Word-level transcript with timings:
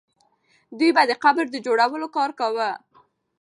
دوی 0.77 0.91
به 0.95 1.03
د 1.07 1.11
قبر 1.23 1.45
د 1.51 1.55
جوړولو 1.65 2.07
کار 2.17 2.31
کاوه. 2.39 2.69